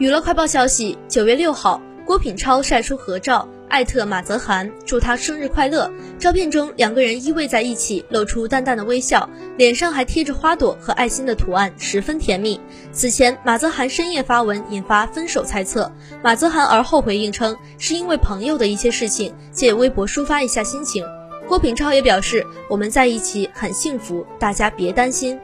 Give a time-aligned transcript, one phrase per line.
[0.00, 5.92] 娱乐快报消息九月六号郭品超晒出合照艾特马泽涵祝他生日快乐。
[6.18, 9.28] 照片中两个人依偎在一起露出淡淡的微笑
[9.58, 12.58] 脸上还贴着花朵和爱心的图案十分甜蜜。
[12.92, 15.92] 此前马泽涵深夜发文引发分手猜测。
[16.24, 21.04] 马泽涵而后回应称是因为朋友的一些事情借微博抒发一下心情。
[21.46, 25.38] 郭品超也表示我们在一起很幸福大家别担心。